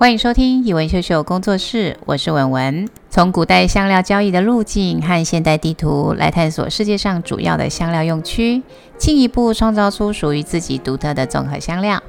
[0.00, 2.88] 欢迎收听以文秀秀工作室，我是文文。
[3.10, 8.62] 从古代香料交易的路径和现代地图来探索世界上主要的香料用区，
[8.96, 12.02] 进一步创造出属于自己独特的综合香料。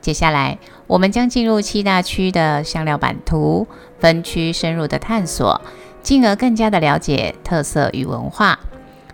[0.00, 3.66] 接下来，我们将进入七大区的香料版图，
[3.98, 5.60] 分区深入的探索，
[6.02, 8.58] 进而更加的了解特色与文化。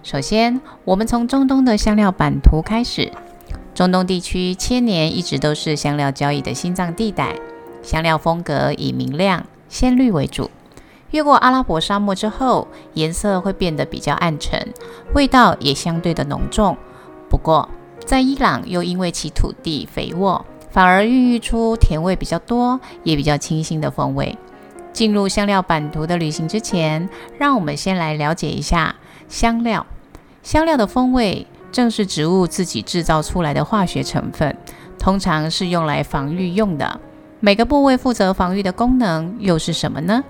[0.05, 3.11] 首先，我们从中东的香料版图开始。
[3.75, 7.35] 中东地区千年一直都是香料交易的心脏地带。
[7.83, 10.51] 香料风格以明亮、鲜绿为主。
[11.11, 14.73] 越过阿拉伯沙漠之后，颜色会变得比较暗沉，
[15.15, 16.77] 味道也相对的浓重。
[17.29, 17.69] 不过，
[18.05, 24.39] 在伊朗又因为其土地肥沃，反而孕育出甜味比较多、也比较清新的风味。
[24.93, 27.09] 进入香料版图的旅行之前，
[27.39, 28.95] 让我们先来了解一下
[29.29, 29.87] 香料。
[30.43, 34.57] 香料的风味正是植物自己制造出来的化学成分，
[34.99, 37.01] 通常是用来防御用的。
[37.43, 40.23] 每个部位负责防御的功能又是什么呢？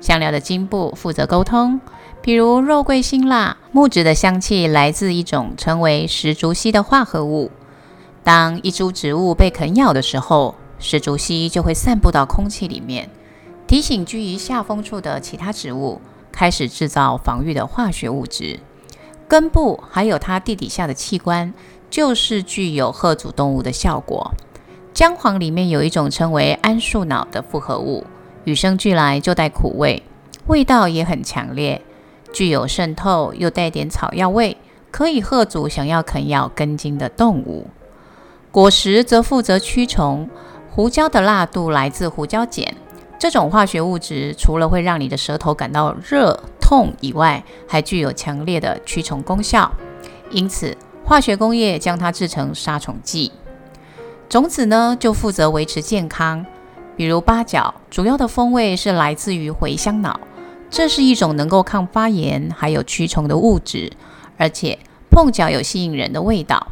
[0.00, 1.80] 香料的茎部负责沟通，
[2.22, 7.50] 比如肉桂辛辣，木质的香气来自一种称为石竹烯的化合物。
[8.22, 13.10] 当一株植物被啃咬的时候，石竹烯就会散布到空气里面，
[13.66, 16.00] 提醒居于下风处的其他植物
[16.30, 18.60] 开始制造防御的化学物质。
[19.26, 21.52] 根部还有它地底下的器官，
[21.90, 24.32] 就是具有吓阻动物的效果。
[24.96, 28.06] 姜黄里面有一种称为桉树脑的复合物，
[28.44, 30.02] 与生俱来就带苦味，
[30.46, 31.82] 味道也很强烈，
[32.32, 34.56] 具有渗透又带点草药味，
[34.90, 37.66] 可以吓阻想要啃咬根茎的动物。
[38.50, 40.30] 果实则负责驱虫，
[40.70, 42.64] 胡椒的辣度来自胡椒碱，
[43.18, 49.70] 这种化学物质除了会让你的舌头感到热痛以外，还具有强烈的驱虫功效，
[50.30, 53.30] 因此化学工业将它制成杀虫剂。
[54.28, 56.44] 种子呢，就负责维持健康，
[56.96, 60.18] 比如八角，主要的风味是来自于茴香脑，
[60.68, 63.92] 这是一种能够抗发炎还有驱虫的物质，
[64.36, 66.68] 而且碰嚼有吸引人的味道。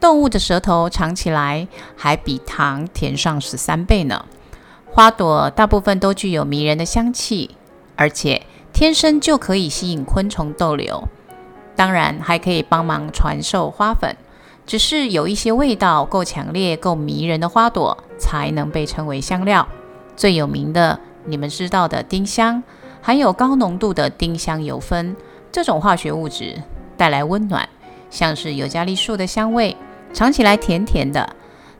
[0.00, 4.24] 动物的舌头尝起来还比糖甜上十三倍呢。
[4.90, 7.50] 花朵大部分都具有迷人的香气，
[7.96, 11.06] 而且天生就可以吸引昆虫逗留，
[11.76, 14.16] 当然还可以帮忙传授花粉。
[14.68, 19.66] 只是有一些味道够强烈、够迷人的花朵，才能被称为香料。
[20.14, 22.62] 最有名的，你们知道的丁香，
[23.00, 25.16] 含有高浓度的丁香油酚，
[25.50, 26.62] 这种化学物质
[26.98, 27.66] 带来温暖，
[28.10, 29.74] 像是尤加利树的香味，
[30.12, 31.34] 尝起来甜甜的。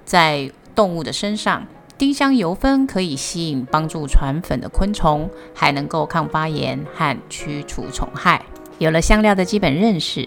[0.07, 1.67] 在动物的身上，
[1.99, 8.41] 丁香油酚可以吸引帮助传粉的昆虫，还能够抗发炎和驱除虫害。
[8.79, 10.27] 有了香料的基本认识。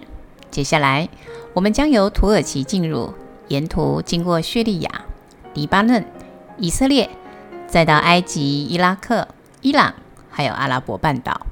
[0.51, 1.07] 接下来，
[1.53, 3.13] 我们将由土耳其进入，
[3.49, 4.89] 沿途经过叙利亚、
[5.53, 6.05] 黎巴嫩、
[6.57, 7.09] 以色列，
[7.67, 9.27] 再到埃及、伊拉克、
[9.61, 9.93] 伊朗，
[10.29, 11.45] 还有阿拉伯半岛。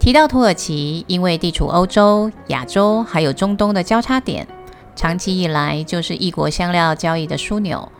[0.00, 4.48] 提到土耳其，因为地处欧洲、亚洲还有中东的交叉点，
[4.96, 7.92] 长期以来就是异国香料交易的枢纽。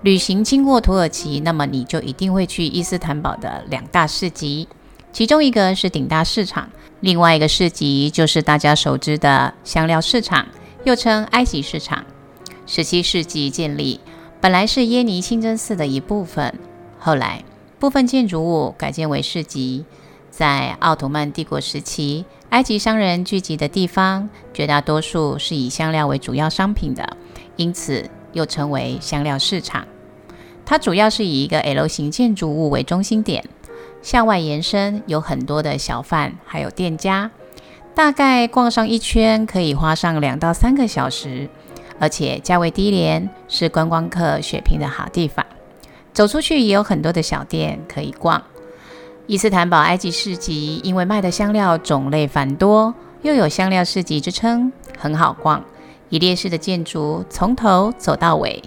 [0.00, 4.66] 旅行经过土耳其，那么你就一定会去伊斯坦堡的两大市集。
[5.12, 6.70] 其中一个是顶大市场，
[7.00, 10.46] 另外一个市集就是大家熟知的香料市场，
[10.84, 12.04] 又称埃及市场。
[12.66, 14.00] 十七世纪建立，
[14.40, 16.54] 本来是耶尼清真寺的一部分，
[16.98, 17.44] 后来
[17.78, 19.84] 部分建筑物改建为市集。
[20.30, 27.16] 在奥图曼帝国时期，埃及商人聚集的地方，绝大多数是以香料为主要商品的，
[27.56, 29.86] 因此又称为香料市场。
[30.64, 33.44] 它主要是以一个 L 型建筑物为中心点。
[34.02, 37.32] 向外延伸有很多的小贩，还有店家，
[37.94, 41.48] 大概逛上一圈可以花上两到三个小时，
[41.98, 45.44] 而且价位低廉，是观光客血拼的好地方。
[46.12, 48.42] 走出去也有很多的小店可以逛。
[49.26, 55.62] 伊斯坦堡埃及市集因为卖的香料种类繁多，又有香料市集之称，很好逛。
[56.08, 58.62] 一列式的建筑从头走到尾，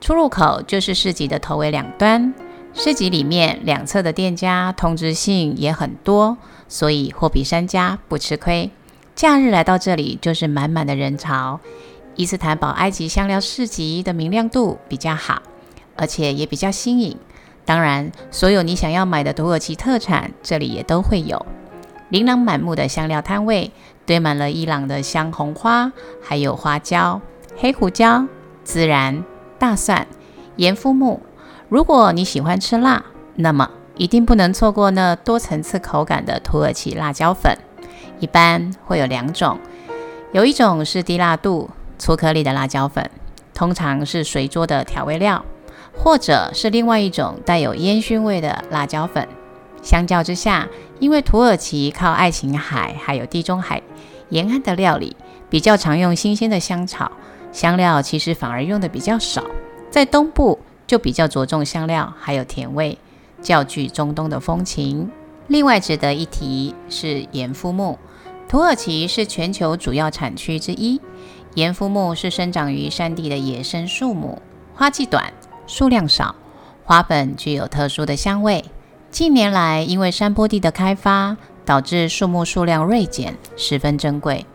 [0.00, 2.32] 出入口就是市集的头尾两端。
[2.74, 6.38] 市集里面两侧的店家通知性也很多，
[6.68, 8.70] 所以货比三家不吃亏。
[9.14, 11.60] 假日来到这里就是满满的人潮。
[12.14, 15.42] 伊斯坦堡埃及香料市集的明亮度比较好，
[15.96, 17.16] 而且也比较新颖。
[17.64, 21.44] 当然，所有你想要买的土耳其特产这里也都会有。
[22.08, 23.70] 琳琅满目的香料摊位
[24.04, 25.92] 堆满了伊朗的香红花，
[26.22, 27.20] 还有花椒、
[27.56, 28.26] 黑胡椒、
[28.66, 29.24] 孜然、
[29.58, 30.06] 大蒜、
[30.56, 31.20] 盐肤木。
[31.72, 33.02] 如果你喜欢吃辣，
[33.36, 37.56] 那么一定不能错过那多层次口感的土耳其辣椒粉。
[38.20, 39.58] 一般会有两种，
[40.32, 43.10] 有一种是低辣度粗颗粒的辣椒粉，
[43.54, 45.42] 通常是随桌的调味料。
[45.96, 49.26] 或者是另外一种带有烟熏味的辣椒粉。
[49.82, 53.80] 相较之下，因为土耳其靠爱琴海还有地中海
[54.28, 55.16] 沿岸的料理，
[55.48, 57.10] 比较常用新鲜的香草，
[57.50, 59.42] 香料其实反而用的比较少。
[59.90, 62.98] 在东部就比较着重香料还有甜味，
[63.40, 65.10] 较具中东的风情。
[65.48, 67.98] 另外值得一提是盐肤木，
[68.48, 71.00] 土耳其是全球主要产区之一。
[71.54, 74.40] 盐肤木是生长于山地的野生树木，
[74.74, 75.32] 花季短，
[75.66, 76.34] 数量少，
[76.84, 78.64] 花粉具有特殊的香味。
[79.10, 81.36] 近年来，因为山坡地的开发，
[81.66, 84.46] 导致树木数量锐减，十分珍贵。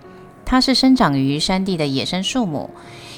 [0.43, 2.71] 它是生长于山地的野生树木，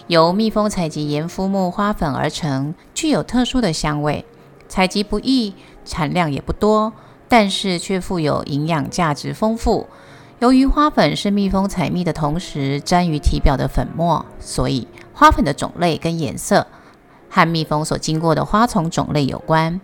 [0.09, 4.25] 由蜜蜂采集盐肤木花粉而成，具有特殊的香味。
[4.67, 5.53] 采集不易，
[5.85, 6.91] 产量也不多，
[7.27, 9.85] 但是却富有营养价值丰富。
[10.39, 16.65] 由于花粉是蜜蜂采蜜的同时沾于体表的粉末，所以花粉的种类跟颜色
[17.29, 19.79] 和蜜蜂所经过的花丛种类有关。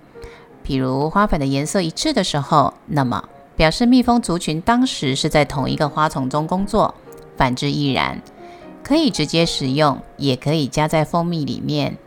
[0.63, 6.95] 比如花粉的颜色一致的时候，那么表示蜜蜂族群当时是在同一个花丛中工作；
[7.37, 8.19] 反之亦然。
[8.85, 11.97] 可以直接食用，也可以加在蜂蜜里面。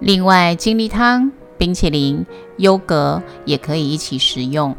[0.00, 2.26] 另外，精力汤、冰淇淋、
[2.58, 4.76] 优格也可以一起食用。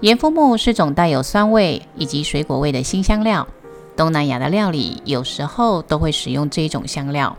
[0.00, 3.48] 盐肤木是种带有酸味以及水果味的新香料，
[3.96, 7.34] 东南亚的料理有时候都会使用这种香料。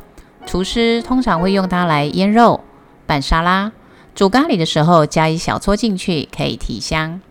[0.48, 2.62] 厨师通常会用它来腌肉、
[3.06, 3.72] 拌沙拉。
[4.16, 7.22] 煮咖喱的时候加一小撮进去，可以提香。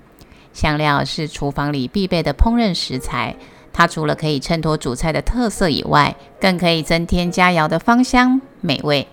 [0.52, 3.34] 香料是厨房里必备的烹饪食材，
[3.74, 9.06] 它除了可以衬托主菜的特色以外，更可以增添佳肴的芳香美味。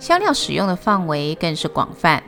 [0.00, 2.22] 香料使用的范围更是广泛，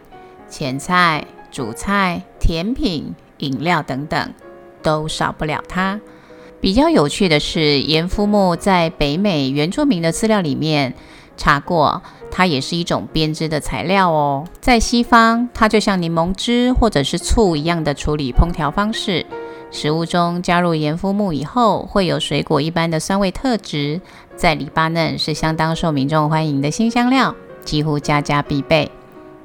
[0.49, 4.35] 前菜、主菜、甜品、饮料等等
[4.83, 5.99] 都少不了它。
[6.61, 10.95] 比较有趣的是，盐肤木在北美原住民的资料里面
[11.37, 12.03] 查过。
[12.31, 14.47] 它也是一种编织的材料哦。
[14.61, 19.25] 在西方，它就像柠檬汁或者是醋一样的处理烹调方式。
[19.71, 24.01] 食物中加入盐肤木以后，会有水果一般的酸味特质。
[24.35, 27.35] 在黎巴嫩是相当受民众欢迎的新香料，
[27.65, 28.91] 几乎家家必备。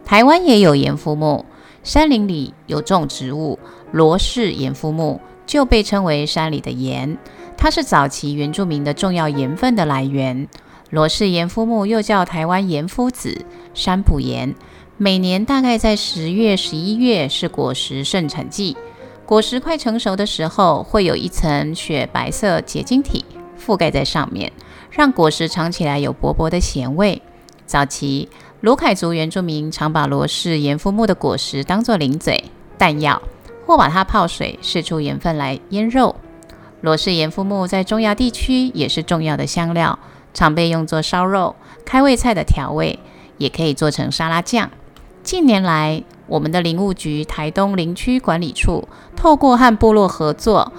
[0.05, 1.45] 台湾也有盐肤木，
[1.83, 3.59] 山林里有种植物
[3.91, 7.17] 罗氏盐肤木，就被称为山里的盐。
[7.57, 10.47] 它是早期原住民的重要盐分的来源。
[10.89, 14.53] 罗氏盐肤木又叫台湾盐夫子、山埔盐，
[14.97, 18.77] 每年大概在十月、十一月是果实盛产季，
[19.25, 23.25] 果实快成熟的时候，会有一层雪白色结晶体
[23.57, 24.51] 覆盖在上面，
[24.91, 27.21] 让果实尝起来有薄薄的咸味。
[27.65, 28.29] 早期
[28.61, 32.43] 卢凯族原住民常把罗氏盐肤木的果实当作零嘴、
[32.77, 33.21] 弹药，
[33.65, 36.15] 或把它泡水释出盐分来腌肉。
[36.81, 39.97] 罗氏盐肤木在中亚地区也是重要的香料。
[40.35, 41.55] 常被用作烧肉、
[41.85, 42.97] 开胃菜的调味，
[43.37, 44.71] 也可以做成沙拉酱。
[45.23, 50.73] 近年来，我们的林务局台东林区管理处透过和部落合作，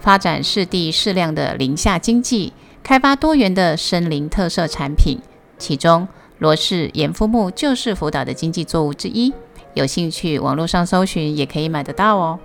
[0.00, 5.20] 发展适地适量的林下经济，开发多元的森林特色产品。
[5.58, 6.08] 其中，
[6.38, 9.34] 罗氏盐肤木就是福岛的经济作物之一。
[9.74, 12.38] 有兴趣，网络上搜寻也可以买得到哦。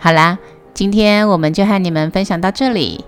[0.00, 0.40] 好啦，
[0.74, 3.04] 今天我们就和你们分享到这里，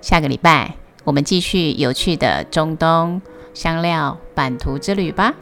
[0.00, 0.76] 下个礼拜。
[1.02, 3.20] 我们继续有趣的中东
[3.52, 5.34] 香料版图之旅吧。